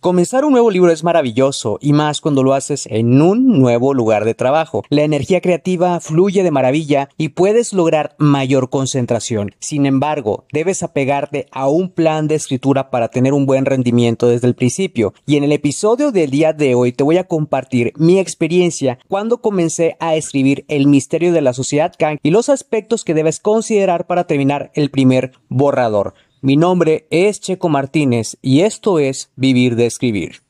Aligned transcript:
Comenzar 0.00 0.44
un 0.44 0.52
nuevo 0.52 0.70
libro 0.70 0.92
es 0.92 1.02
maravilloso 1.02 1.78
y 1.80 1.92
más 1.92 2.20
cuando 2.20 2.44
lo 2.44 2.54
haces 2.54 2.86
en 2.86 3.20
un 3.20 3.58
nuevo 3.58 3.94
lugar 3.94 4.24
de 4.24 4.34
trabajo. 4.34 4.84
La 4.90 5.02
energía 5.02 5.40
creativa 5.40 5.98
fluye 5.98 6.44
de 6.44 6.52
maravilla 6.52 7.08
y 7.18 7.30
puedes 7.30 7.72
lograr 7.72 8.14
mayor 8.16 8.70
concentración. 8.70 9.56
Sin 9.58 9.86
embargo, 9.86 10.44
debes 10.52 10.84
apegarte 10.84 11.48
a 11.50 11.68
un 11.68 11.90
plan 11.90 12.28
de 12.28 12.36
escritura 12.36 12.90
para 12.90 13.08
tener 13.08 13.32
un 13.32 13.44
buen 13.44 13.64
rendimiento 13.64 14.28
desde 14.28 14.46
el 14.46 14.54
principio. 14.54 15.14
Y 15.26 15.36
en 15.36 15.42
el 15.42 15.50
episodio 15.50 16.12
del 16.12 16.30
día 16.30 16.52
de 16.52 16.76
hoy 16.76 16.92
te 16.92 17.02
voy 17.02 17.16
a 17.16 17.24
compartir 17.24 17.92
mi 17.96 18.20
experiencia 18.20 19.00
cuando 19.08 19.38
comencé 19.38 19.96
a 19.98 20.14
escribir 20.14 20.64
El 20.68 20.86
misterio 20.86 21.32
de 21.32 21.40
la 21.40 21.52
sociedad 21.52 21.92
Kang 21.98 22.18
y 22.22 22.30
los 22.30 22.48
aspectos 22.50 23.02
que 23.02 23.14
debes 23.14 23.40
considerar 23.40 24.06
para 24.06 24.28
terminar 24.28 24.70
el 24.74 24.90
primer 24.90 25.32
borrador. 25.48 26.14
Mi 26.40 26.56
nombre 26.56 27.08
es 27.10 27.40
Checo 27.40 27.68
Martínez 27.68 28.36
y 28.40 28.60
esto 28.60 29.00
es 29.00 29.32
Vivir 29.34 29.74
de 29.74 29.86
Escribir. 29.86 30.42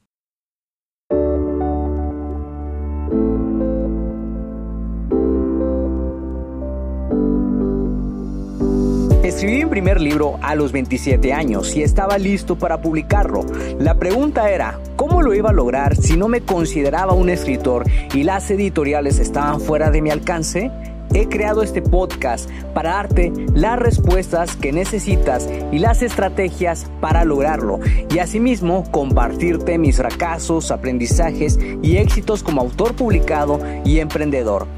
Escribí 9.23 9.65
mi 9.65 9.71
primer 9.71 10.01
libro 10.03 10.39
a 10.43 10.55
los 10.55 10.73
27 10.73 11.33
años 11.33 11.75
y 11.75 11.83
estaba 11.83 12.19
listo 12.19 12.59
para 12.59 12.83
publicarlo. 12.83 13.47
La 13.79 13.95
pregunta 13.95 14.51
era, 14.51 14.79
¿cómo 14.97 15.23
lo 15.23 15.33
iba 15.33 15.51
a 15.51 15.55
lograr 15.55 15.97
si 15.97 16.19
no 16.19 16.29
me 16.29 16.43
consideraba 16.43 17.15
un 17.15 17.31
escritor 17.31 17.85
y 18.13 18.25
las 18.25 18.51
editoriales 18.51 19.19
estaban 19.19 19.61
fuera 19.61 19.91
de 19.91 20.03
mi 20.03 20.11
alcance? 20.11 20.71
He 21.15 21.29
creado 21.29 21.63
este 21.63 21.83
podcast 21.83 22.51
para 22.75 22.91
darte 22.91 23.33
las 23.55 23.79
respuestas 23.79 24.57
que 24.57 24.73
necesitas 24.73 25.49
y 25.73 25.79
las 25.79 26.03
estrategias 26.03 26.87
para 27.01 27.25
lograrlo 27.25 27.81
y 28.15 28.19
asimismo 28.19 28.91
compartirte 28.91 29.79
mis 29.79 29.97
fracasos, 29.97 30.71
aprendizajes 30.71 31.59
y 31.83 31.97
éxitos 31.97 32.43
como 32.43 32.61
autor 32.61 32.95
publicado 32.95 33.61
y 33.85 33.99
emprendedor. 33.99 34.78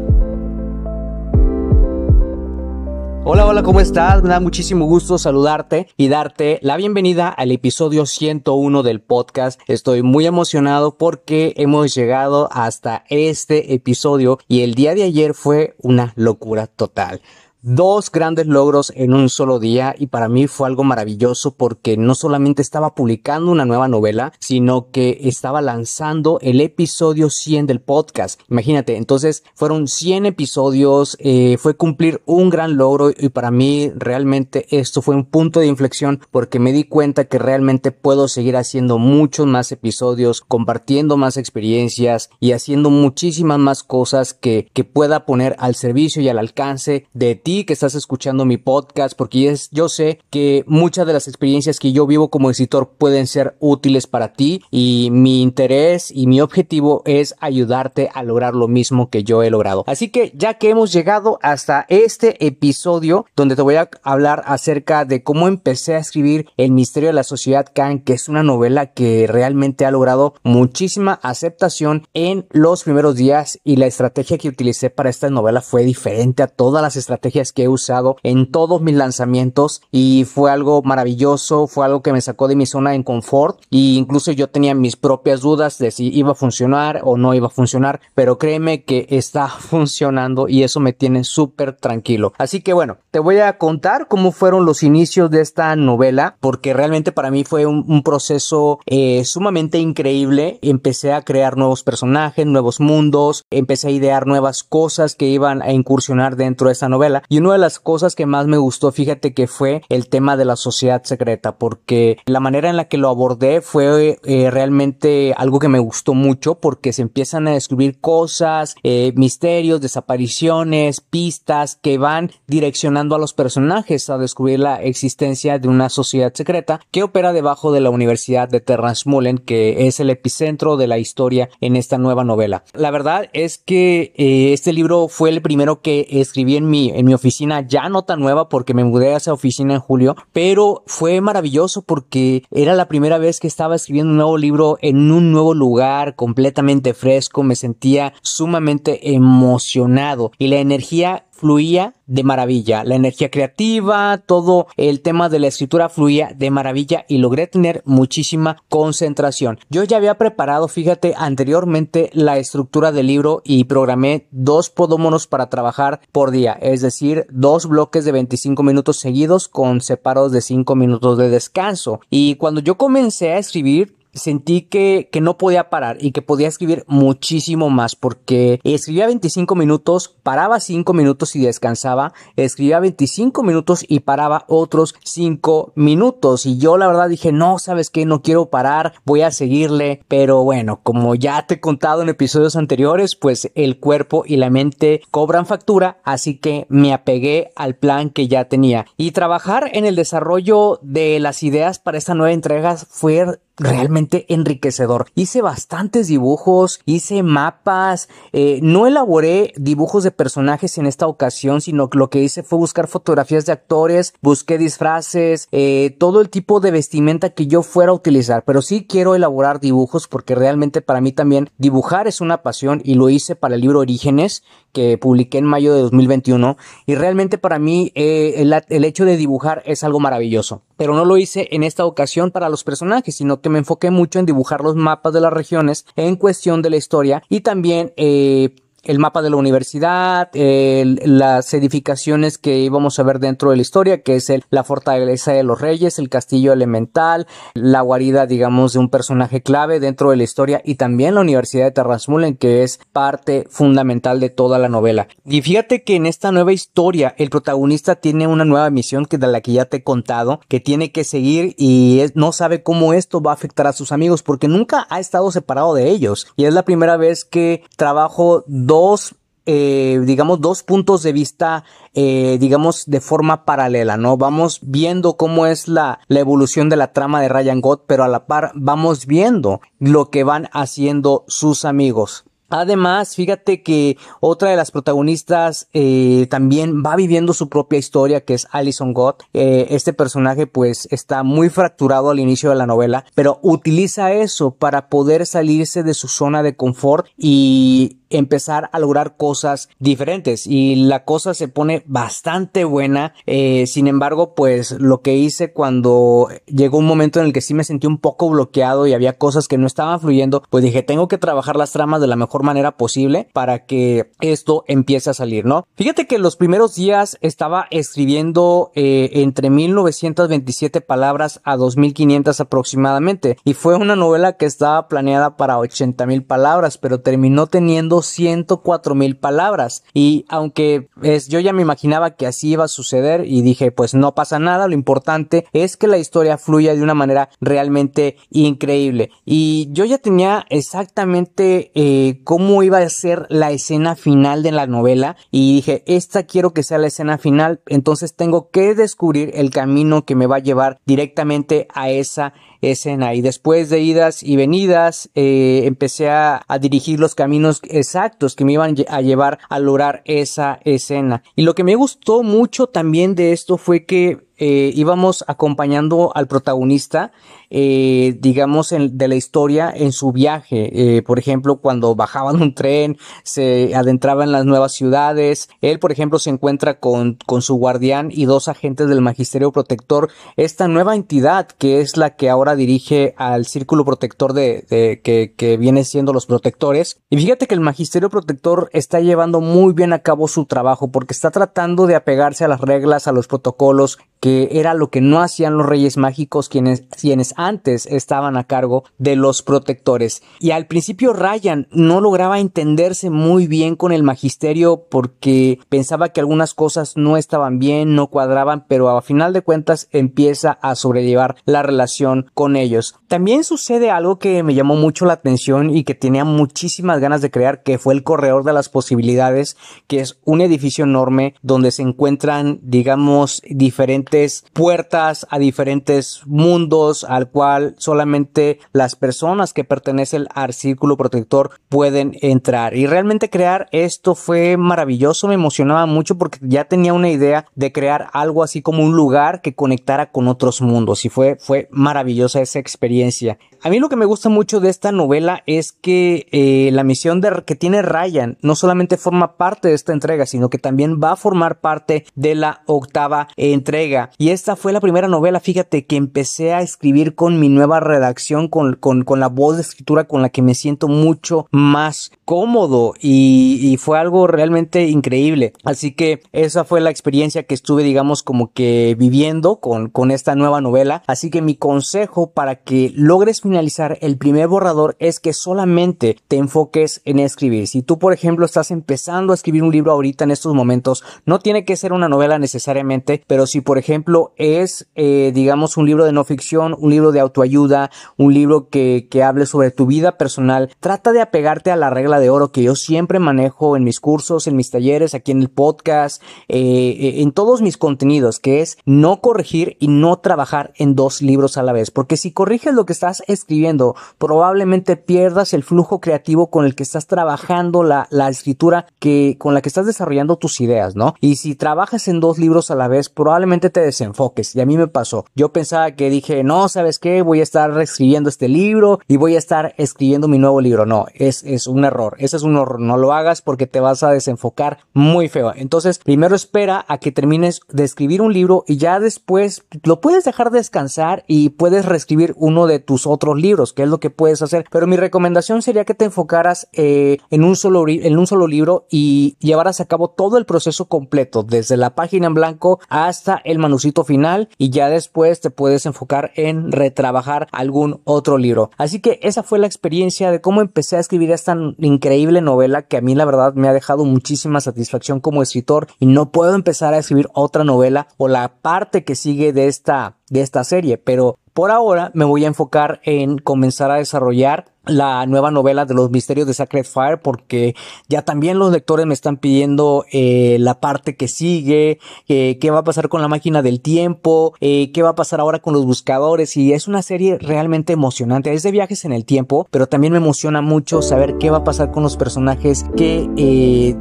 Hola, 3.23 3.45
hola, 3.45 3.61
¿cómo 3.61 3.79
estás? 3.79 4.23
Me 4.23 4.29
da 4.29 4.39
muchísimo 4.39 4.85
gusto 4.85 5.19
saludarte 5.19 5.87
y 5.95 6.07
darte 6.07 6.57
la 6.63 6.75
bienvenida 6.75 7.29
al 7.29 7.51
episodio 7.51 8.07
101 8.07 8.81
del 8.81 8.99
podcast. 8.99 9.61
Estoy 9.67 10.01
muy 10.01 10.25
emocionado 10.25 10.97
porque 10.97 11.53
hemos 11.57 11.93
llegado 11.93 12.49
hasta 12.51 13.05
este 13.09 13.75
episodio 13.75 14.39
y 14.47 14.61
el 14.61 14.73
día 14.73 14.95
de 14.95 15.03
ayer 15.03 15.35
fue 15.35 15.75
una 15.77 16.13
locura 16.15 16.65
total 16.65 17.21
dos 17.61 18.11
grandes 18.11 18.47
logros 18.47 18.91
en 18.95 19.13
un 19.13 19.29
solo 19.29 19.59
día 19.59 19.95
y 19.97 20.07
para 20.07 20.27
mí 20.27 20.47
fue 20.47 20.67
algo 20.67 20.83
maravilloso 20.83 21.51
porque 21.55 21.97
no 21.97 22.15
solamente 22.15 22.61
estaba 22.61 22.95
publicando 22.95 23.51
una 23.51 23.65
nueva 23.65 23.87
novela, 23.87 24.33
sino 24.39 24.89
que 24.91 25.19
estaba 25.23 25.61
lanzando 25.61 26.39
el 26.41 26.59
episodio 26.61 27.29
100 27.29 27.67
del 27.67 27.81
podcast. 27.81 28.41
Imagínate, 28.49 28.97
entonces 28.97 29.43
fueron 29.53 29.87
100 29.87 30.25
episodios, 30.25 31.17
eh, 31.19 31.57
fue 31.59 31.75
cumplir 31.75 32.21
un 32.25 32.49
gran 32.49 32.77
logro 32.77 33.11
y 33.15 33.29
para 33.29 33.51
mí 33.51 33.91
realmente 33.95 34.65
esto 34.71 35.01
fue 35.01 35.15
un 35.15 35.25
punto 35.25 35.59
de 35.59 35.67
inflexión 35.67 36.21
porque 36.31 36.59
me 36.59 36.73
di 36.73 36.85
cuenta 36.85 37.25
que 37.25 37.37
realmente 37.37 37.91
puedo 37.91 38.27
seguir 38.27 38.57
haciendo 38.57 38.97
muchos 38.97 39.45
más 39.45 39.71
episodios, 39.71 40.41
compartiendo 40.41 41.17
más 41.17 41.37
experiencias 41.37 42.29
y 42.39 42.53
haciendo 42.53 42.89
muchísimas 42.89 43.59
más 43.59 43.83
cosas 43.83 44.33
que, 44.33 44.67
que 44.73 44.83
pueda 44.83 45.25
poner 45.25 45.55
al 45.59 45.75
servicio 45.75 46.21
y 46.21 46.29
al 46.29 46.39
alcance 46.39 47.07
de 47.13 47.35
ti 47.35 47.50
que 47.65 47.73
estás 47.73 47.95
escuchando 47.95 48.45
mi 48.45 48.57
podcast, 48.57 49.15
porque 49.15 49.49
es, 49.49 49.69
yo 49.71 49.89
sé 49.89 50.19
que 50.29 50.63
muchas 50.67 51.05
de 51.05 51.13
las 51.13 51.27
experiencias 51.27 51.79
que 51.79 51.91
yo 51.91 52.07
vivo 52.07 52.29
como 52.29 52.49
escritor 52.49 52.91
pueden 52.97 53.27
ser 53.27 53.55
útiles 53.59 54.07
para 54.07 54.33
ti 54.33 54.61
y 54.71 55.09
mi 55.11 55.41
interés 55.41 56.11
y 56.11 56.27
mi 56.27 56.41
objetivo 56.41 57.01
es 57.05 57.35
ayudarte 57.39 58.09
a 58.13 58.23
lograr 58.23 58.55
lo 58.55 58.67
mismo 58.67 59.09
que 59.09 59.23
yo 59.23 59.43
he 59.43 59.49
logrado. 59.49 59.83
Así 59.87 60.09
que 60.09 60.31
ya 60.35 60.55
que 60.55 60.69
hemos 60.69 60.91
llegado 60.93 61.39
hasta 61.41 61.85
este 61.89 62.45
episodio 62.45 63.25
donde 63.35 63.55
te 63.55 63.61
voy 63.61 63.75
a 63.75 63.89
hablar 64.03 64.43
acerca 64.45 65.05
de 65.05 65.23
cómo 65.23 65.47
empecé 65.47 65.95
a 65.95 65.99
escribir 65.99 66.47
El 66.57 66.71
misterio 66.71 67.09
de 67.09 67.13
la 67.13 67.23
sociedad 67.23 67.67
Khan, 67.73 67.99
que 67.99 68.13
es 68.13 68.29
una 68.29 68.43
novela 68.43 68.87
que 68.87 69.27
realmente 69.27 69.85
ha 69.85 69.91
logrado 69.91 70.35
muchísima 70.43 71.19
aceptación 71.21 72.07
en 72.13 72.45
los 72.51 72.83
primeros 72.83 73.15
días 73.15 73.59
y 73.63 73.75
la 73.75 73.87
estrategia 73.87 74.37
que 74.37 74.49
utilicé 74.49 74.89
para 74.89 75.09
esta 75.09 75.29
novela 75.29 75.61
fue 75.61 75.83
diferente 75.83 76.43
a 76.43 76.47
todas 76.47 76.81
las 76.81 76.95
estrategias 76.95 77.40
que 77.51 77.63
he 77.63 77.67
usado 77.67 78.15
en 78.23 78.51
todos 78.51 78.81
mis 78.81 78.95
lanzamientos 78.95 79.81
y 79.91 80.25
fue 80.25 80.51
algo 80.51 80.81
maravilloso, 80.83 81.67
fue 81.67 81.85
algo 81.85 82.01
que 82.01 82.13
me 82.13 82.21
sacó 82.21 82.47
de 82.47 82.55
mi 82.55 82.65
zona 82.65 82.91
de 82.91 83.03
confort 83.03 83.59
e 83.71 83.77
incluso 83.97 84.31
yo 84.31 84.49
tenía 84.49 84.75
mis 84.75 84.95
propias 84.95 85.41
dudas 85.41 85.77
de 85.77 85.91
si 85.91 86.15
iba 86.15 86.31
a 86.31 86.35
funcionar 86.35 87.01
o 87.03 87.17
no 87.17 87.33
iba 87.33 87.47
a 87.47 87.49
funcionar, 87.49 87.99
pero 88.15 88.37
créeme 88.37 88.83
que 88.83 89.07
está 89.09 89.47
funcionando 89.59 90.47
y 90.47 90.63
eso 90.63 90.79
me 90.79 90.93
tiene 90.93 91.23
súper 91.23 91.73
tranquilo. 91.73 92.33
Así 92.37 92.61
que 92.61 92.73
bueno, 92.73 92.97
te 93.11 93.19
voy 93.19 93.39
a 93.39 93.57
contar 93.57 94.07
cómo 94.07 94.31
fueron 94.31 94.65
los 94.65 94.83
inicios 94.83 95.31
de 95.31 95.41
esta 95.41 95.75
novela 95.75 96.37
porque 96.39 96.73
realmente 96.73 97.11
para 97.11 97.31
mí 97.31 97.43
fue 97.43 97.65
un, 97.65 98.01
proceso 98.03 98.79
eh, 98.87 99.23
sumamente 99.25 99.77
increíble. 99.77 100.59
Empecé 100.61 101.13
a 101.13 101.21
crear 101.21 101.55
nuevos 101.57 101.83
personajes, 101.83 102.45
nuevos 102.45 102.79
mundos, 102.79 103.43
empecé 103.51 103.89
a 103.89 103.91
idear 103.91 104.27
nuevas 104.27 104.63
cosas 104.63 105.15
que 105.15 105.27
iban 105.27 105.61
a 105.61 105.71
incursionar 105.71 106.35
dentro 106.35 106.67
de 106.67 106.73
esta 106.73 106.89
novela 106.89 107.23
y 107.31 107.37
una 107.37 107.53
de 107.53 107.59
las 107.59 107.79
cosas 107.79 108.13
que 108.13 108.25
más 108.25 108.45
me 108.47 108.57
gustó, 108.57 108.91
fíjate 108.91 109.33
que 109.33 109.47
fue 109.47 109.83
el 109.87 110.09
tema 110.09 110.35
de 110.35 110.43
la 110.43 110.57
sociedad 110.57 111.01
secreta, 111.05 111.57
porque 111.57 112.17
la 112.25 112.41
manera 112.41 112.69
en 112.69 112.75
la 112.75 112.89
que 112.89 112.97
lo 112.97 113.07
abordé 113.07 113.61
fue 113.61 114.19
eh, 114.25 114.51
realmente 114.51 115.33
algo 115.37 115.59
que 115.59 115.69
me 115.69 115.79
gustó 115.79 116.13
mucho, 116.13 116.55
porque 116.55 116.91
se 116.91 117.03
empiezan 117.03 117.47
a 117.47 117.51
descubrir 117.51 118.01
cosas, 118.01 118.75
eh, 118.83 119.13
misterios, 119.15 119.79
desapariciones, 119.79 120.99
pistas 120.99 121.79
que 121.81 121.97
van 121.97 122.31
direccionando 122.47 123.15
a 123.15 123.19
los 123.19 123.33
personajes 123.33 124.09
a 124.09 124.17
descubrir 124.17 124.59
la 124.59 124.83
existencia 124.83 125.57
de 125.57 125.69
una 125.69 125.87
sociedad 125.87 126.33
secreta 126.33 126.81
que 126.91 127.01
opera 127.01 127.31
debajo 127.31 127.71
de 127.71 127.79
la 127.79 127.91
Universidad 127.91 128.49
de 128.49 128.59
Terransmullen, 128.59 129.37
que 129.37 129.87
es 129.87 130.01
el 130.01 130.09
epicentro 130.09 130.75
de 130.75 130.87
la 130.87 130.97
historia 130.97 131.49
en 131.61 131.77
esta 131.77 131.97
nueva 131.97 132.25
novela. 132.25 132.65
La 132.73 132.91
verdad 132.91 133.29
es 133.31 133.57
que 133.57 134.11
eh, 134.17 134.51
este 134.51 134.73
libro 134.73 135.07
fue 135.07 135.29
el 135.29 135.41
primero 135.41 135.79
que 135.79 136.07
escribí 136.09 136.57
en 136.57 136.69
mi, 136.69 136.89
en 136.89 137.05
mi 137.05 137.20
oficina 137.21 137.61
ya 137.61 137.87
no 137.87 138.01
tan 138.03 138.19
nueva 138.19 138.49
porque 138.49 138.73
me 138.73 138.83
mudé 138.83 139.13
a 139.13 139.17
esa 139.17 139.33
oficina 139.33 139.75
en 139.75 139.79
julio, 139.79 140.15
pero 140.33 140.83
fue 140.87 141.21
maravilloso 141.21 141.83
porque 141.83 142.43
era 142.51 142.73
la 142.73 142.87
primera 142.87 143.19
vez 143.19 143.39
que 143.39 143.47
estaba 143.47 143.75
escribiendo 143.75 144.11
un 144.11 144.17
nuevo 144.17 144.37
libro 144.37 144.77
en 144.81 145.11
un 145.11 145.31
nuevo 145.31 145.53
lugar 145.53 146.15
completamente 146.15 146.93
fresco, 146.93 147.43
me 147.43 147.55
sentía 147.55 148.13
sumamente 148.21 149.13
emocionado 149.13 150.31
y 150.37 150.47
la 150.47 150.57
energía 150.57 151.25
fluía 151.41 151.95
de 152.05 152.23
maravilla. 152.23 152.83
La 152.83 152.93
energía 152.93 153.31
creativa, 153.31 154.19
todo 154.19 154.67
el 154.77 155.01
tema 155.01 155.27
de 155.27 155.39
la 155.39 155.47
escritura 155.47 155.89
fluía 155.89 156.35
de 156.35 156.51
maravilla 156.51 157.03
y 157.07 157.17
logré 157.17 157.47
tener 157.47 157.81
muchísima 157.83 158.57
concentración. 158.69 159.57
Yo 159.71 159.83
ya 159.83 159.97
había 159.97 160.19
preparado, 160.19 160.67
fíjate, 160.67 161.15
anteriormente 161.17 162.11
la 162.13 162.37
estructura 162.37 162.91
del 162.91 163.07
libro 163.07 163.41
y 163.43 163.63
programé 163.63 164.27
dos 164.29 164.69
podómonos 164.69 165.25
para 165.25 165.49
trabajar 165.49 166.01
por 166.11 166.29
día, 166.29 166.53
es 166.61 166.81
decir, 166.81 167.25
dos 167.31 167.65
bloques 167.67 168.05
de 168.05 168.11
25 168.11 168.61
minutos 168.61 168.97
seguidos 168.97 169.47
con 169.47 169.81
separos 169.81 170.31
de 170.31 170.41
5 170.41 170.75
minutos 170.75 171.17
de 171.17 171.29
descanso. 171.29 172.01
Y 172.11 172.35
cuando 172.35 172.61
yo 172.61 172.77
comencé 172.77 173.31
a 173.31 173.39
escribir, 173.39 173.95
sentí 174.13 174.63
que, 174.63 175.09
que, 175.11 175.21
no 175.21 175.37
podía 175.37 175.69
parar 175.69 175.97
y 175.99 176.11
que 176.11 176.21
podía 176.21 176.47
escribir 176.47 176.83
muchísimo 176.87 177.69
más 177.69 177.95
porque 177.95 178.59
escribía 178.63 179.05
25 179.05 179.55
minutos, 179.55 180.15
paraba 180.23 180.59
5 180.59 180.93
minutos 180.93 181.35
y 181.35 181.41
descansaba, 181.41 182.13
escribía 182.35 182.79
25 182.79 183.43
minutos 183.43 183.85
y 183.87 184.01
paraba 184.01 184.45
otros 184.47 184.95
5 185.03 185.73
minutos. 185.75 186.45
Y 186.45 186.57
yo 186.57 186.77
la 186.77 186.87
verdad 186.87 187.09
dije 187.09 187.31
no, 187.31 187.59
sabes 187.59 187.89
que 187.89 188.05
no 188.05 188.21
quiero 188.21 188.49
parar, 188.49 188.93
voy 189.05 189.21
a 189.21 189.31
seguirle, 189.31 190.03
pero 190.07 190.43
bueno, 190.43 190.81
como 190.83 191.15
ya 191.15 191.45
te 191.47 191.55
he 191.55 191.59
contado 191.59 192.01
en 192.01 192.09
episodios 192.09 192.55
anteriores, 192.55 193.15
pues 193.15 193.51
el 193.55 193.79
cuerpo 193.79 194.23
y 194.25 194.37
la 194.37 194.49
mente 194.49 195.01
cobran 195.11 195.45
factura, 195.45 196.01
así 196.03 196.37
que 196.37 196.65
me 196.69 196.93
apegué 196.93 197.51
al 197.55 197.75
plan 197.75 198.09
que 198.09 198.27
ya 198.27 198.45
tenía. 198.45 198.85
Y 198.97 199.11
trabajar 199.11 199.69
en 199.73 199.85
el 199.85 199.95
desarrollo 199.95 200.79
de 200.81 201.19
las 201.19 201.43
ideas 201.43 201.79
para 201.79 201.97
esta 201.97 202.13
nueva 202.13 202.33
entrega 202.33 202.77
fue 202.77 203.39
realmente 203.61 204.25
enriquecedor. 204.29 205.07
Hice 205.15 205.41
bastantes 205.41 206.07
dibujos, 206.07 206.81
hice 206.85 207.23
mapas, 207.23 208.09
eh, 208.33 208.59
no 208.61 208.87
elaboré 208.87 209.53
dibujos 209.55 210.03
de 210.03 210.11
personajes 210.11 210.77
en 210.77 210.85
esta 210.85 211.07
ocasión, 211.07 211.61
sino 211.61 211.89
que 211.89 211.97
lo 211.97 212.09
que 212.09 212.21
hice 212.21 212.43
fue 212.43 212.59
buscar 212.59 212.87
fotografías 212.87 213.45
de 213.45 213.53
actores, 213.53 214.13
busqué 214.21 214.57
disfraces, 214.57 215.47
eh, 215.51 215.95
todo 215.99 216.21
el 216.21 216.29
tipo 216.29 216.59
de 216.59 216.71
vestimenta 216.71 217.29
que 217.29 217.47
yo 217.47 217.63
fuera 217.63 217.91
a 217.91 217.95
utilizar, 217.95 218.43
pero 218.43 218.61
sí 218.61 218.85
quiero 218.87 219.15
elaborar 219.15 219.59
dibujos 219.59 220.07
porque 220.07 220.35
realmente 220.35 220.81
para 220.81 221.01
mí 221.01 221.11
también 221.11 221.49
dibujar 221.57 222.07
es 222.07 222.21
una 222.21 222.41
pasión 222.41 222.81
y 222.83 222.95
lo 222.95 223.09
hice 223.09 223.35
para 223.35 223.55
el 223.55 223.61
libro 223.61 223.79
Orígenes 223.79 224.43
que 224.71 224.97
publiqué 224.97 225.37
en 225.37 225.45
mayo 225.45 225.73
de 225.73 225.81
2021 225.81 226.57
y 226.85 226.95
realmente 226.95 227.37
para 227.37 227.59
mí 227.59 227.91
eh, 227.95 228.35
el, 228.37 228.53
el 228.69 228.83
hecho 228.85 229.05
de 229.05 229.17
dibujar 229.17 229.63
es 229.65 229.83
algo 229.83 229.99
maravilloso 229.99 230.61
pero 230.81 230.95
no 230.95 231.05
lo 231.05 231.15
hice 231.15 231.47
en 231.51 231.61
esta 231.61 231.85
ocasión 231.85 232.31
para 232.31 232.49
los 232.49 232.63
personajes, 232.63 233.13
sino 233.15 233.39
que 233.39 233.49
me 233.49 233.59
enfoqué 233.59 233.91
mucho 233.91 234.17
en 234.17 234.25
dibujar 234.25 234.61
los 234.61 234.75
mapas 234.75 235.13
de 235.13 235.21
las 235.21 235.31
regiones 235.31 235.85
en 235.95 236.15
cuestión 236.15 236.63
de 236.63 236.71
la 236.71 236.77
historia 236.77 237.21
y 237.29 237.41
también 237.41 237.93
eh, 237.97 238.55
el 238.83 238.99
mapa 238.99 239.21
de 239.21 239.29
la 239.29 239.35
universidad, 239.37 240.29
las 240.33 241.53
edificaciones 241.53 242.37
que 242.37 242.59
íbamos 242.59 242.97
a 242.99 243.03
ver 243.03 243.19
dentro 243.19 243.51
de 243.51 243.57
la 243.57 243.61
historia, 243.61 244.01
que 244.01 244.15
es 244.15 244.29
el, 244.29 244.43
la 244.49 244.63
fortaleza 244.63 245.33
de 245.33 245.43
los 245.43 245.61
reyes, 245.61 245.99
el 245.99 246.09
castillo 246.09 246.53
elemental, 246.53 247.27
la 247.53 247.81
guarida, 247.81 248.25
digamos, 248.25 248.73
de 248.73 248.79
un 248.79 248.89
personaje 248.89 249.41
clave 249.41 249.79
dentro 249.79 250.09
de 250.09 250.17
la 250.17 250.23
historia 250.23 250.61
y 250.65 250.75
también 250.75 251.15
la 251.15 251.21
Universidad 251.21 251.65
de 251.65 251.71
Terrasmulen, 251.71 252.35
que 252.35 252.63
es 252.63 252.79
parte 252.91 253.45
fundamental 253.49 254.19
de 254.19 254.29
toda 254.29 254.57
la 254.59 254.69
novela. 254.69 255.07
Y 255.25 255.41
fíjate 255.41 255.83
que 255.83 255.95
en 255.95 256.05
esta 256.05 256.31
nueva 256.31 256.53
historia 256.53 257.13
el 257.17 257.29
protagonista 257.29 257.95
tiene 257.95 258.27
una 258.27 258.45
nueva 258.45 258.69
misión 258.69 259.05
que 259.05 259.17
de 259.17 259.27
la 259.27 259.41
que 259.41 259.53
ya 259.53 259.65
te 259.65 259.77
he 259.77 259.83
contado, 259.83 260.41
que 260.47 260.59
tiene 260.59 260.91
que 260.91 261.03
seguir 261.03 261.55
y 261.57 262.03
no 262.15 262.31
sabe 262.31 262.63
cómo 262.63 262.93
esto 262.93 263.21
va 263.21 263.31
a 263.31 263.35
afectar 263.35 263.67
a 263.67 263.73
sus 263.73 263.91
amigos 263.91 264.23
porque 264.23 264.47
nunca 264.47 264.87
ha 264.89 264.99
estado 264.99 265.31
separado 265.31 265.73
de 265.73 265.89
ellos. 265.89 266.27
Y 266.35 266.45
es 266.45 266.53
la 266.53 266.65
primera 266.65 266.97
vez 266.97 267.25
que 267.25 267.63
trabajo 267.77 268.43
dos 268.71 269.15
eh, 269.45 269.99
digamos, 270.05 270.39
dos 270.39 270.61
puntos 270.61 271.01
de 271.01 271.13
vista, 271.13 271.63
eh, 271.95 272.37
digamos, 272.39 272.85
de 272.85 273.01
forma 273.01 273.43
paralela, 273.43 273.97
¿no? 273.97 274.15
Vamos 274.15 274.59
viendo 274.61 275.17
cómo 275.17 275.47
es 275.47 275.67
la, 275.67 275.99
la 276.07 276.19
evolución 276.19 276.69
de 276.69 276.75
la 276.75 276.93
trama 276.93 277.21
de 277.21 277.27
Ryan 277.27 277.59
Gott, 277.59 277.83
pero 277.87 278.03
a 278.03 278.07
la 278.07 278.27
par 278.27 278.51
vamos 278.53 279.07
viendo 279.07 279.59
lo 279.79 280.11
que 280.11 280.23
van 280.23 280.47
haciendo 280.53 281.25
sus 281.27 281.65
amigos. 281.65 282.23
Además, 282.49 283.15
fíjate 283.15 283.63
que 283.63 283.97
otra 284.19 284.49
de 284.49 284.57
las 284.57 284.71
protagonistas 284.71 285.69
eh, 285.73 286.27
también 286.29 286.83
va 286.85 286.95
viviendo 286.95 287.33
su 287.33 287.49
propia 287.49 287.79
historia, 287.79 288.25
que 288.25 288.35
es 288.35 288.47
Alison 288.51 288.93
Gott. 288.93 289.23
Este 289.33 289.93
personaje 289.93 290.47
pues 290.47 290.87
está 290.91 291.23
muy 291.23 291.49
fracturado 291.49 292.09
al 292.09 292.19
inicio 292.19 292.49
de 292.49 292.57
la 292.57 292.67
novela, 292.67 293.05
pero 293.15 293.39
utiliza 293.41 294.11
eso 294.11 294.51
para 294.51 294.89
poder 294.89 295.25
salirse 295.25 295.81
de 295.81 295.93
su 295.93 296.09
zona 296.09 296.43
de 296.43 296.57
confort 296.57 297.07
y 297.17 298.00
empezar 298.11 298.69
a 298.71 298.79
lograr 298.79 299.17
cosas 299.17 299.69
diferentes. 299.79 300.47
Y 300.47 300.75
la 300.75 301.05
cosa 301.05 301.33
se 301.33 301.47
pone 301.47 301.83
bastante 301.85 302.63
buena. 302.63 303.13
Eh, 303.25 303.65
sin 303.67 303.87
embargo 303.87 304.35
pues 304.35 304.71
lo 304.71 305.01
que 305.01 305.15
hice 305.15 305.53
cuando 305.53 306.29
llegó 306.45 306.77
un 306.77 306.85
momento 306.85 307.19
en 307.19 307.27
el 307.27 307.33
que 307.33 307.41
sí 307.41 307.53
me 307.53 307.63
sentí 307.63 307.87
un 307.87 307.97
poco 307.97 308.29
bloqueado 308.29 308.87
y 308.87 308.93
había 308.93 309.17
cosas 309.17 309.47
que 309.47 309.57
no 309.57 309.67
estaban 309.67 309.99
fluyendo 309.99 310.43
pues 310.49 310.63
dije 310.63 310.83
tengo 310.83 311.07
que 311.07 311.17
trabajar 311.17 311.55
las 311.55 311.71
tramas 311.71 312.01
de 312.01 312.07
la 312.07 312.15
mejor 312.15 312.43
manera 312.43 312.77
posible 312.77 313.29
para 313.33 313.65
que 313.65 314.11
esto 314.19 314.63
empiece 314.67 315.09
a 315.09 315.13
salir 315.13 315.45
no 315.45 315.65
fíjate 315.75 316.07
que 316.07 316.19
los 316.19 316.35
primeros 316.35 316.75
días 316.75 317.17
estaba 317.21 317.67
escribiendo 317.71 318.71
eh, 318.75 319.09
entre 319.13 319.49
1927 319.49 320.81
palabras 320.81 321.41
a 321.43 321.55
2500 321.55 322.39
aproximadamente. 322.39 323.37
Y 323.43 323.53
fue 323.53 323.75
una 323.75 323.95
novela 323.95 324.33
que 324.33 324.45
estaba 324.45 324.87
planeada 324.87 325.37
para 325.37 325.57
80 325.57 326.05
mil 326.05 326.23
palabras 326.23 326.77
pero 326.77 327.01
terminó 327.01 327.47
teniendo 327.47 328.00
104 328.01 328.95
mil 328.95 329.17
palabras. 329.17 329.83
Y 329.93 330.25
aunque 330.29 330.89
es, 331.01 331.27
yo 331.27 331.39
ya 331.39 331.53
me 331.53 331.61
imaginaba 331.61 332.15
que 332.15 332.27
así 332.27 332.49
iba 332.49 332.65
a 332.65 332.69
suceder 332.69 333.25
y 333.25 333.41
dije, 333.41 333.71
pues 333.71 333.93
no 333.93 334.15
pasa 334.15 334.39
nada, 334.39 334.67
lo 334.67 334.73
importante 334.73 335.45
es 335.53 335.77
que 335.77 335.87
la 335.87 335.97
historia 335.97 336.37
fluya 336.37 336.75
de 336.75 336.83
una 336.83 336.93
manera 336.93 337.29
realmente 337.39 338.17
increíble. 338.29 339.11
Y 339.25 339.69
yo 339.71 339.85
ya 339.85 339.97
tenía 339.97 340.45
exactamente 340.49 341.71
eh, 341.75 342.21
cómo 342.23 342.63
iba 342.63 342.79
a 342.79 342.89
ser 342.89 343.25
la 343.29 343.51
escena 343.51 343.95
final 343.95 344.43
de 344.43 344.51
la 344.51 344.67
novela 344.67 345.15
y 345.31 345.55
dije, 345.55 345.83
esta 345.85 346.23
quiero 346.23 346.53
que 346.53 346.63
sea 346.63 346.77
la 346.77 346.87
escena 346.87 347.17
final, 347.17 347.61
entonces 347.67 348.15
tengo 348.15 348.49
que 348.49 348.75
descubrir 348.75 349.31
el 349.33 349.49
camino 349.49 350.05
que 350.05 350.15
me 350.15 350.27
va 350.27 350.37
a 350.37 350.39
llevar 350.39 350.79
directamente 350.85 351.67
a 351.73 351.89
esa 351.89 352.33
escena 352.61 353.13
y 353.15 353.21
después 353.21 353.69
de 353.69 353.79
idas 353.79 354.21
y 354.23 354.35
venidas 354.35 355.09
eh, 355.15 355.63
empecé 355.65 356.09
a, 356.09 356.43
a, 356.47 356.59
dirigir 356.59 356.99
los 356.99 357.15
caminos 357.15 357.61
exactos 357.91 358.35
que 358.35 358.45
me 358.45 358.53
iban 358.53 358.75
a 358.87 359.01
llevar 359.01 359.39
a 359.49 359.59
lograr 359.59 360.01
esa 360.05 360.59
escena. 360.63 361.23
Y 361.35 361.41
lo 361.41 361.55
que 361.55 361.65
me 361.65 361.75
gustó 361.75 362.23
mucho 362.23 362.67
también 362.67 363.15
de 363.15 363.33
esto 363.33 363.57
fue 363.57 363.85
que 363.85 364.30
eh, 364.43 364.71
íbamos 364.73 365.23
acompañando 365.27 366.11
al 366.15 366.27
protagonista, 366.27 367.11
eh, 367.51 368.17
digamos, 368.19 368.71
en, 368.71 368.97
de 368.97 369.07
la 369.07 369.13
historia 369.13 369.71
en 369.75 369.91
su 369.91 370.11
viaje. 370.11 370.97
Eh, 370.97 371.03
por 371.03 371.19
ejemplo, 371.19 371.57
cuando 371.57 371.93
bajaban 371.93 372.41
un 372.41 372.55
tren, 372.55 372.97
se 373.21 373.75
adentraba 373.75 374.23
en 374.23 374.31
las 374.31 374.43
nuevas 374.43 374.71
ciudades. 374.71 375.47
Él, 375.61 375.77
por 375.77 375.91
ejemplo, 375.91 376.17
se 376.17 376.31
encuentra 376.31 376.79
con, 376.79 377.19
con 377.27 377.43
su 377.43 377.53
guardián 377.53 378.09
y 378.11 378.25
dos 378.25 378.47
agentes 378.47 378.89
del 378.89 379.01
Magisterio 379.01 379.51
Protector. 379.51 380.09
Esta 380.37 380.67
nueva 380.67 380.95
entidad 380.95 381.47
que 381.59 381.79
es 381.81 381.95
la 381.95 382.15
que 382.15 382.31
ahora 382.31 382.55
dirige 382.55 383.13
al 383.17 383.45
Círculo 383.45 383.85
Protector 383.85 384.33
de, 384.33 384.65
de 384.67 385.01
que, 385.03 385.35
que 385.37 385.57
viene 385.57 385.83
siendo 385.83 386.13
los 386.13 386.25
protectores. 386.25 386.99
Y 387.11 387.17
fíjate 387.17 387.45
que 387.45 387.53
el 387.53 387.61
Magisterio 387.61 388.09
Protector 388.09 388.71
está 388.73 389.01
llevando 389.01 389.39
muy 389.39 389.73
bien 389.73 389.93
a 389.93 389.99
cabo 389.99 390.27
su 390.27 390.45
trabajo 390.45 390.91
porque 390.91 391.13
está 391.13 391.29
tratando 391.29 391.85
de 391.85 391.93
apegarse 391.93 392.43
a 392.43 392.47
las 392.47 392.61
reglas, 392.61 393.07
a 393.07 393.11
los 393.11 393.27
protocolos 393.27 393.99
que 394.21 394.49
era 394.51 394.75
lo 394.75 394.89
que 394.89 395.01
no 395.01 395.19
hacían 395.19 395.57
los 395.57 395.65
reyes 395.65 395.97
mágicos 395.97 396.47
quienes, 396.47 396.83
quienes 397.01 397.33
antes 397.37 397.87
estaban 397.87 398.37
a 398.37 398.45
cargo 398.45 398.85
de 398.99 399.15
los 399.15 399.41
protectores. 399.41 400.21
Y 400.39 400.51
al 400.51 400.67
principio 400.67 401.11
Ryan 401.11 401.67
no 401.71 401.99
lograba 401.99 402.39
entenderse 402.39 403.09
muy 403.09 403.47
bien 403.47 403.75
con 403.75 403.91
el 403.91 404.03
magisterio 404.03 404.85
porque 404.89 405.59
pensaba 405.69 406.09
que 406.09 406.19
algunas 406.19 406.53
cosas 406.53 406.95
no 406.95 407.17
estaban 407.17 407.57
bien, 407.57 407.95
no 407.95 408.07
cuadraban, 408.07 408.65
pero 408.67 408.89
a 408.89 409.01
final 409.01 409.33
de 409.33 409.41
cuentas 409.41 409.89
empieza 409.91 410.51
a 410.61 410.75
sobrellevar 410.75 411.35
la 411.45 411.63
relación 411.63 412.29
con 412.35 412.55
ellos. 412.55 412.95
También 413.07 413.43
sucede 413.43 413.89
algo 413.89 414.19
que 414.19 414.43
me 414.43 414.53
llamó 414.53 414.75
mucho 414.75 415.05
la 415.05 415.13
atención 415.13 415.75
y 415.75 415.83
que 415.83 415.95
tenía 415.95 416.25
muchísimas 416.25 416.99
ganas 416.99 417.21
de 417.21 417.31
crear, 417.31 417.63
que 417.63 417.79
fue 417.79 417.95
el 417.95 418.03
corredor 418.03 418.43
de 418.43 418.53
las 418.53 418.69
posibilidades, 418.69 419.57
que 419.87 419.99
es 419.99 420.19
un 420.25 420.41
edificio 420.41 420.85
enorme 420.85 421.33
donde 421.41 421.71
se 421.71 421.81
encuentran, 421.81 422.59
digamos, 422.61 423.41
diferentes 423.49 424.10
puertas 424.53 425.25
a 425.29 425.39
diferentes 425.39 426.21
mundos 426.25 427.03
al 427.03 427.29
cual 427.29 427.75
solamente 427.77 428.59
las 428.73 428.95
personas 428.95 429.53
que 429.53 429.63
pertenecen 429.63 430.27
al 430.33 430.53
círculo 430.53 430.97
protector 430.97 431.51
pueden 431.69 432.17
entrar. 432.21 432.75
Y 432.75 432.87
realmente 432.87 433.29
crear 433.29 433.67
esto 433.71 434.15
fue 434.15 434.57
maravilloso, 434.57 435.27
me 435.27 435.35
emocionaba 435.35 435.85
mucho 435.85 436.17
porque 436.17 436.39
ya 436.41 436.65
tenía 436.65 436.93
una 436.93 437.09
idea 437.09 437.45
de 437.55 437.71
crear 437.71 438.09
algo 438.13 438.43
así 438.43 438.61
como 438.61 438.83
un 438.83 438.95
lugar 438.95 439.41
que 439.41 439.55
conectara 439.55 440.11
con 440.11 440.27
otros 440.27 440.61
mundos 440.61 441.05
y 441.05 441.09
fue, 441.09 441.37
fue 441.39 441.67
maravillosa 441.71 442.41
esa 442.41 442.59
experiencia. 442.59 443.37
A 443.63 443.69
mí 443.69 443.79
lo 443.79 443.89
que 443.89 443.95
me 443.95 444.05
gusta 444.05 444.27
mucho 444.29 444.59
de 444.59 444.69
esta 444.69 444.91
novela 444.91 445.43
es 445.45 445.71
que 445.71 446.27
eh, 446.31 446.71
la 446.71 446.83
misión 446.83 447.21
de, 447.21 447.43
que 447.45 447.55
tiene 447.55 447.83
Ryan 447.83 448.37
no 448.41 448.55
solamente 448.55 448.97
forma 448.97 449.37
parte 449.37 449.67
de 449.67 449.75
esta 449.75 449.93
entrega, 449.93 450.25
sino 450.25 450.49
que 450.49 450.57
también 450.57 450.99
va 451.01 451.11
a 451.11 451.15
formar 451.15 451.59
parte 451.59 452.05
de 452.15 452.33
la 452.33 452.63
octava 452.65 453.27
entrega. 453.37 454.00
Y 454.17 454.29
esta 454.29 454.55
fue 454.55 454.73
la 454.73 454.81
primera 454.81 455.07
novela, 455.07 455.39
fíjate, 455.39 455.85
que 455.85 455.95
empecé 455.95 456.53
a 456.53 456.61
escribir 456.61 457.15
con 457.15 457.39
mi 457.39 457.49
nueva 457.49 457.79
redacción, 457.79 458.47
con, 458.47 458.73
con, 458.75 459.03
con 459.03 459.19
la 459.19 459.27
voz 459.27 459.55
de 459.55 459.61
escritura 459.61 460.05
con 460.05 460.21
la 460.21 460.29
que 460.29 460.41
me 460.41 460.55
siento 460.55 460.87
mucho 460.87 461.47
más 461.51 462.11
cómodo 462.25 462.93
y, 462.99 463.77
fue 463.81 463.97
algo 463.97 464.27
realmente 464.27 464.87
increíble. 464.87 465.53
Así 465.63 465.93
que 465.93 466.21
esa 466.33 466.63
fue 466.63 466.81
la 466.81 466.89
experiencia 466.89 467.43
que 467.43 467.55
estuve, 467.55 467.83
digamos, 467.83 468.21
como 468.21 468.51
que 468.53 468.95
viviendo 468.97 469.59
con, 469.59 469.89
con 469.89 470.11
esta 470.11 470.35
nueva 470.35 470.61
novela. 470.61 471.03
Así 471.07 471.29
que 471.29 471.41
mi 471.41 471.55
consejo 471.55 472.31
para 472.31 472.57
que 472.57 472.91
logres 472.95 473.41
finalizar 473.41 473.97
el 474.01 474.17
primer 474.17 474.47
borrador 474.47 474.95
es 474.99 475.19
que 475.19 475.33
solamente 475.33 476.17
te 476.27 476.37
enfoques 476.37 477.01
en 477.05 477.19
escribir. 477.19 477.67
Si 477.67 477.81
tú, 477.81 477.97
por 477.97 478.13
ejemplo, 478.13 478.45
estás 478.45 478.71
empezando 478.71 479.33
a 479.33 479.35
escribir 479.35 479.63
un 479.63 479.71
libro 479.71 479.91
ahorita 479.91 480.23
en 480.23 480.31
estos 480.31 480.53
momentos, 480.53 481.03
no 481.25 481.39
tiene 481.39 481.65
que 481.65 481.75
ser 481.75 481.93
una 481.93 482.09
novela 482.09 482.39
necesariamente, 482.39 483.23
pero 483.27 483.47
si, 483.47 483.61
por 483.61 483.77
ejemplo, 483.77 483.90
ejemplo, 483.91 484.33
es, 484.37 484.87
eh, 484.95 485.31
digamos, 485.33 485.75
un 485.75 485.85
libro 485.85 486.05
de 486.05 486.13
no 486.13 486.23
ficción, 486.23 486.75
un 486.79 486.91
libro 486.91 487.11
de 487.11 487.19
autoayuda, 487.19 487.91
un 488.17 488.33
libro 488.33 488.69
que, 488.69 489.07
que 489.11 489.21
hable 489.21 489.45
sobre 489.45 489.71
tu 489.71 489.85
vida 489.85 490.17
personal, 490.17 490.71
trata 490.79 491.11
de 491.11 491.21
apegarte 491.21 491.71
a 491.71 491.75
la 491.75 491.89
regla 491.89 492.19
de 492.19 492.29
oro 492.29 492.51
que 492.51 492.63
yo 492.63 492.75
siempre 492.75 493.19
manejo 493.19 493.75
en 493.75 493.83
mis 493.83 493.99
cursos, 493.99 494.47
en 494.47 494.55
mis 494.55 494.71
talleres, 494.71 495.13
aquí 495.13 495.31
en 495.31 495.41
el 495.41 495.49
podcast, 495.49 496.23
eh, 496.47 496.57
eh, 496.57 497.21
en 497.21 497.33
todos 497.33 497.61
mis 497.61 497.77
contenidos, 497.77 498.39
que 498.39 498.61
es 498.61 498.77
no 498.85 499.19
corregir 499.19 499.75
y 499.79 499.89
no 499.89 500.19
trabajar 500.19 500.71
en 500.77 500.95
dos 500.95 501.21
libros 501.21 501.57
a 501.57 501.63
la 501.63 501.73
vez. 501.73 501.91
Porque 501.91 502.15
si 502.15 502.31
corriges 502.31 502.73
lo 502.73 502.85
que 502.85 502.93
estás 502.93 503.23
escribiendo, 503.27 503.95
probablemente 504.17 504.95
pierdas 504.95 505.53
el 505.53 505.63
flujo 505.63 505.99
creativo 505.99 506.49
con 506.49 506.65
el 506.65 506.75
que 506.75 506.83
estás 506.83 507.07
trabajando 507.07 507.83
la, 507.83 508.07
la 508.09 508.29
escritura 508.29 508.85
que, 508.99 509.35
con 509.37 509.53
la 509.53 509.61
que 509.61 509.69
estás 509.69 509.85
desarrollando 509.85 510.37
tus 510.37 510.61
ideas, 510.61 510.95
¿no? 510.95 511.15
Y 511.19 511.35
si 511.35 511.55
trabajas 511.55 512.07
en 512.07 512.21
dos 512.21 512.37
libros 512.37 512.71
a 512.71 512.75
la 512.75 512.87
vez, 512.87 513.09
probablemente 513.09 513.69
te 513.69 513.80
desenfoques. 513.81 514.55
Y 514.55 514.61
a 514.61 514.65
mí 514.65 514.77
me 514.77 514.87
pasó. 514.87 515.25
Yo 515.35 515.51
pensaba 515.51 515.91
que 515.91 516.09
dije, 516.09 516.43
no, 516.43 516.69
¿sabes 516.69 516.99
qué? 516.99 517.21
Voy 517.21 517.39
a 517.39 517.43
estar 517.43 517.71
reescribiendo 517.71 518.29
este 518.29 518.47
libro 518.47 518.99
y 519.07 519.17
voy 519.17 519.35
a 519.35 519.39
estar 519.39 519.73
escribiendo 519.77 520.27
mi 520.27 520.37
nuevo 520.37 520.61
libro. 520.61 520.85
No, 520.85 521.05
es, 521.13 521.43
es 521.43 521.67
un 521.67 521.85
error. 521.85 522.15
Ese 522.19 522.37
es 522.37 522.43
un 522.43 522.55
error. 522.55 522.79
No 522.79 522.97
lo 522.97 523.13
hagas 523.13 523.41
porque 523.41 523.67
te 523.67 523.79
vas 523.79 524.03
a 524.03 524.11
desenfocar 524.11 524.79
muy 524.93 525.29
feo. 525.29 525.53
Entonces, 525.55 525.99
primero 525.99 526.35
espera 526.35 526.85
a 526.87 526.97
que 526.97 527.11
termines 527.11 527.61
de 527.69 527.83
escribir 527.83 528.21
un 528.21 528.33
libro 528.33 528.63
y 528.67 528.77
ya 528.77 528.99
después 528.99 529.63
lo 529.83 530.01
puedes 530.01 530.23
dejar 530.23 530.51
descansar 530.51 531.23
y 531.27 531.49
puedes 531.49 531.85
reescribir 531.85 532.33
uno 532.37 532.67
de 532.67 532.79
tus 532.79 533.07
otros 533.07 533.39
libros, 533.39 533.73
que 533.73 533.83
es 533.83 533.89
lo 533.89 533.99
que 533.99 534.09
puedes 534.09 534.41
hacer. 534.41 534.65
Pero 534.71 534.87
mi 534.87 534.97
recomendación 534.97 535.61
sería 535.61 535.85
que 535.85 535.93
te 535.93 536.05
enfocaras 536.05 536.67
eh, 536.73 537.17
en, 537.29 537.43
un 537.43 537.55
solo, 537.55 537.87
en 537.87 538.17
un 538.17 538.27
solo 538.27 538.47
libro 538.47 538.85
y 538.89 539.35
llevaras 539.39 539.79
a 539.79 539.85
cabo 539.85 540.09
todo 540.09 540.37
el 540.37 540.45
proceso 540.45 540.85
completo, 540.85 541.43
desde 541.43 541.77
la 541.77 541.95
página 541.95 542.27
en 542.27 542.33
blanco 542.33 542.79
hasta 542.89 543.41
el 543.43 543.59
final 544.05 544.49
y 544.57 544.69
ya 544.69 544.89
después 544.89 545.41
te 545.41 545.49
puedes 545.49 545.85
enfocar 545.85 546.31
en 546.35 546.71
retrabajar 546.71 547.47
algún 547.51 548.01
otro 548.03 548.37
libro. 548.37 548.71
Así 548.77 548.99
que 548.99 549.19
esa 549.21 549.43
fue 549.43 549.59
la 549.59 549.67
experiencia 549.67 550.31
de 550.31 550.41
cómo 550.41 550.61
empecé 550.61 550.97
a 550.97 550.99
escribir 550.99 551.31
esta 551.31 551.55
increíble 551.77 552.41
novela 552.41 552.83
que 552.83 552.97
a 552.97 553.01
mí 553.01 553.15
la 553.15 553.25
verdad 553.25 553.53
me 553.53 553.67
ha 553.67 553.73
dejado 553.73 554.05
muchísima 554.05 554.61
satisfacción 554.61 555.19
como 555.19 555.41
escritor 555.41 555.87
y 555.99 556.05
no 556.05 556.31
puedo 556.31 556.55
empezar 556.55 556.93
a 556.93 556.99
escribir 556.99 557.27
otra 557.33 557.63
novela 557.63 558.07
o 558.17 558.27
la 558.27 558.53
parte 558.61 559.03
que 559.03 559.15
sigue 559.15 559.53
de 559.53 559.67
esta 559.67 560.17
de 560.29 560.41
esta 560.41 560.63
serie, 560.63 560.97
pero 560.97 561.37
por 561.53 561.71
ahora 561.71 562.11
me 562.13 562.23
voy 562.23 562.45
a 562.45 562.47
enfocar 562.47 563.01
en 563.03 563.37
comenzar 563.37 563.91
a 563.91 563.97
desarrollar 563.97 564.70
la 564.85 565.25
nueva 565.27 565.51
novela 565.51 565.85
de 565.85 565.93
los 565.93 566.09
misterios 566.09 566.47
de 566.47 566.55
Sacred 566.55 566.85
Fire 566.85 567.19
porque 567.21 567.75
ya 568.09 568.23
también 568.23 568.57
los 568.57 568.71
lectores 568.71 569.05
me 569.05 569.13
están 569.13 569.37
pidiendo 569.37 570.05
eh, 570.11 570.57
la 570.59 570.79
parte 570.79 571.15
que 571.15 571.27
sigue, 571.27 571.99
eh, 572.27 572.57
qué 572.59 572.71
va 572.71 572.79
a 572.79 572.83
pasar 572.83 573.07
con 573.07 573.21
la 573.21 573.27
máquina 573.27 573.61
del 573.61 573.79
tiempo, 573.79 574.53
eh, 574.59 574.91
qué 574.91 575.03
va 575.03 575.09
a 575.09 575.15
pasar 575.15 575.39
ahora 575.39 575.59
con 575.59 575.73
los 575.73 575.85
buscadores 575.85 576.57
y 576.57 576.73
es 576.73 576.87
una 576.87 577.03
serie 577.03 577.37
realmente 577.39 577.93
emocionante, 577.93 578.53
es 578.53 578.63
de 578.63 578.71
viajes 578.71 579.05
en 579.05 579.13
el 579.13 579.23
tiempo, 579.23 579.67
pero 579.69 579.87
también 579.87 580.13
me 580.13 580.17
emociona 580.17 580.61
mucho 580.61 581.01
saber 581.01 581.37
qué 581.37 581.51
va 581.51 581.57
a 581.57 581.63
pasar 581.63 581.91
con 581.91 582.01
los 582.03 582.17
personajes 582.17 582.85
que 582.97 583.29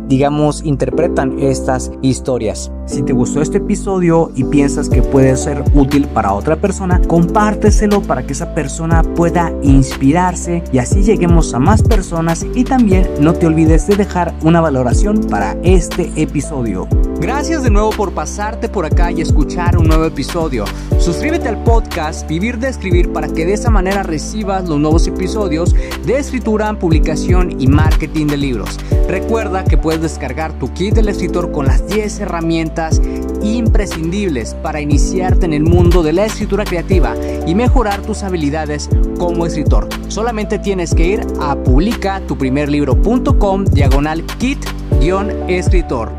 digamos 0.08 0.64
interpretan 0.64 1.38
estas 1.40 1.90
historias. 2.02 2.72
Si 2.86 3.02
te 3.02 3.12
gustó 3.12 3.40
este 3.40 3.58
episodio 3.58 4.32
y 4.34 4.44
piensas 4.44 4.88
que 4.88 5.02
puede 5.02 5.36
ser 5.36 5.62
útil 5.74 6.08
para 6.08 6.32
otra 6.32 6.56
persona, 6.56 7.00
compárteselo 7.06 8.02
para 8.02 8.26
que 8.26 8.32
esa 8.32 8.54
persona 8.54 9.02
pueda 9.14 9.52
inspirarse 9.62 10.64
y 10.72 10.78
así 10.78 11.02
lleguemos 11.02 11.52
a 11.54 11.58
más 11.58 11.82
personas 11.82 12.46
y 12.54 12.64
también 12.64 13.08
no 13.20 13.34
te 13.34 13.46
olvides 13.46 13.86
de 13.86 13.96
dejar 13.96 14.34
una 14.42 14.60
valoración 14.60 15.20
para 15.28 15.56
este 15.62 16.10
episodio. 16.16 16.86
Gracias 17.20 17.62
de 17.62 17.70
nuevo 17.70 17.90
por 17.90 18.12
pasarte 18.12 18.68
por 18.68 18.86
acá 18.86 19.10
y 19.12 19.20
escuchar 19.20 19.76
un 19.76 19.88
nuevo 19.88 20.06
episodio. 20.06 20.64
Suscríbete 20.98 21.48
al 21.48 21.62
podcast 21.64 22.26
Vivir 22.26 22.58
de 22.58 22.68
Escribir 22.68 23.12
para 23.12 23.28
que 23.28 23.44
de 23.44 23.52
esa 23.52 23.70
manera 23.70 24.02
recibas 24.02 24.66
los 24.66 24.80
nuevos 24.80 25.06
episodios 25.06 25.74
de 26.06 26.18
escritura, 26.18 26.72
publicación 26.78 27.60
y 27.60 27.66
marketing 27.66 28.26
de 28.26 28.36
libros. 28.38 28.78
Recuerda 29.06 29.64
que 29.64 29.76
puedes 29.76 30.00
descargar 30.00 30.52
tu 30.54 30.72
kit 30.72 30.94
del 30.94 31.08
escritor 31.08 31.52
con 31.52 31.66
las 31.66 31.86
10 31.88 32.20
herramientas 32.20 33.02
imprescindibles 33.42 34.54
para 34.54 34.80
iniciarte 34.80 35.46
en 35.46 35.52
el 35.52 35.64
mundo 35.64 36.02
de 36.02 36.12
la 36.12 36.24
escritura 36.24 36.64
creativa 36.64 37.14
y 37.46 37.54
mejorar 37.54 38.00
tus 38.00 38.22
habilidades 38.22 38.88
como 39.18 39.44
escritor. 39.44 39.88
Solamente 40.10 40.58
tienes 40.58 40.92
que 40.92 41.06
ir 41.06 41.24
a 41.40 41.54
publicatuprimerlibro.com 41.54 43.64
diagonal 43.64 44.26
kit-escritor. 44.38 46.10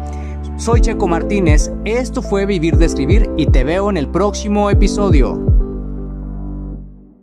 Soy 0.56 0.80
Checo 0.80 1.10
Martínez, 1.10 1.70
esto 1.84 2.22
fue 2.22 2.46
Vivir 2.46 2.78
de 2.78 2.86
Escribir 2.86 3.30
y 3.36 3.48
te 3.48 3.66
veo 3.66 3.90
en 3.90 3.98
el 3.98 4.08
próximo 4.08 4.70
episodio. 4.70 5.51